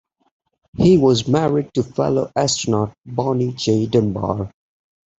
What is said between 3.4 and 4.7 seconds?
J. Dunbar.